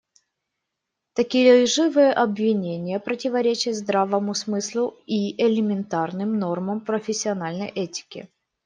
[1.13, 8.27] Такие лживые обвинения противоречат здравому смыслу и элементарным нормам профессиональной этики.